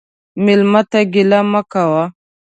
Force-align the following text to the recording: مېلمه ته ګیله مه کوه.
مېلمه 0.43 0.81
ته 0.91 0.99
ګیله 1.13 1.39
مه 1.51 1.61
کوه. 1.71 2.03